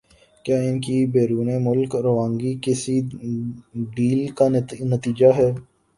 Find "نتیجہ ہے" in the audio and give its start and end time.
4.93-5.49